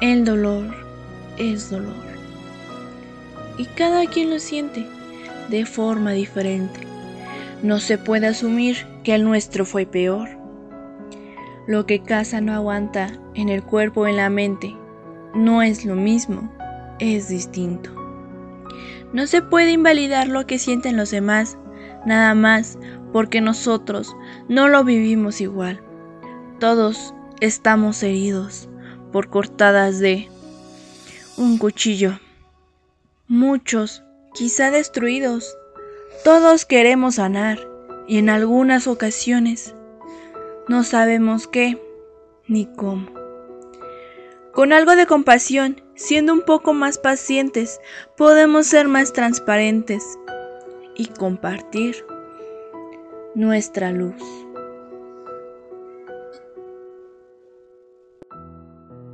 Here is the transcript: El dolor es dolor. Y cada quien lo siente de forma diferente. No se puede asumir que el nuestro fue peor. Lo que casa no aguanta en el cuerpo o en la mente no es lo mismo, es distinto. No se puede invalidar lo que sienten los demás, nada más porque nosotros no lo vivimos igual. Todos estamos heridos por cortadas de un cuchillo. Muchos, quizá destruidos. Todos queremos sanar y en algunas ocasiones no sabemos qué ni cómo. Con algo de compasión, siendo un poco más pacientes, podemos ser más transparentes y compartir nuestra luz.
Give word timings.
El 0.00 0.24
dolor 0.24 0.64
es 1.38 1.70
dolor. 1.70 1.92
Y 3.56 3.64
cada 3.64 4.06
quien 4.06 4.30
lo 4.30 4.38
siente 4.38 4.86
de 5.48 5.66
forma 5.66 6.12
diferente. 6.12 6.78
No 7.64 7.80
se 7.80 7.98
puede 7.98 8.28
asumir 8.28 8.76
que 9.02 9.16
el 9.16 9.24
nuestro 9.24 9.64
fue 9.64 9.86
peor. 9.86 10.28
Lo 11.66 11.84
que 11.84 12.00
casa 12.00 12.40
no 12.40 12.52
aguanta 12.52 13.08
en 13.34 13.48
el 13.48 13.64
cuerpo 13.64 14.02
o 14.02 14.06
en 14.06 14.18
la 14.18 14.30
mente 14.30 14.76
no 15.34 15.62
es 15.62 15.84
lo 15.84 15.96
mismo, 15.96 16.48
es 17.00 17.28
distinto. 17.28 17.90
No 19.12 19.26
se 19.26 19.42
puede 19.42 19.72
invalidar 19.72 20.28
lo 20.28 20.46
que 20.46 20.60
sienten 20.60 20.96
los 20.96 21.10
demás, 21.10 21.58
nada 22.06 22.36
más 22.36 22.78
porque 23.12 23.40
nosotros 23.40 24.14
no 24.48 24.68
lo 24.68 24.84
vivimos 24.84 25.40
igual. 25.40 25.80
Todos 26.60 27.14
estamos 27.40 28.00
heridos 28.04 28.68
por 29.12 29.28
cortadas 29.28 29.98
de 29.98 30.28
un 31.36 31.58
cuchillo. 31.58 32.18
Muchos, 33.26 34.02
quizá 34.34 34.70
destruidos. 34.70 35.56
Todos 36.24 36.64
queremos 36.64 37.16
sanar 37.16 37.58
y 38.06 38.18
en 38.18 38.30
algunas 38.30 38.86
ocasiones 38.86 39.74
no 40.68 40.82
sabemos 40.82 41.46
qué 41.46 41.80
ni 42.46 42.66
cómo. 42.66 43.08
Con 44.52 44.72
algo 44.72 44.96
de 44.96 45.06
compasión, 45.06 45.80
siendo 45.94 46.32
un 46.32 46.42
poco 46.42 46.72
más 46.72 46.98
pacientes, 46.98 47.80
podemos 48.16 48.66
ser 48.66 48.88
más 48.88 49.12
transparentes 49.12 50.18
y 50.96 51.06
compartir 51.06 52.04
nuestra 53.34 53.92
luz. 53.92 54.20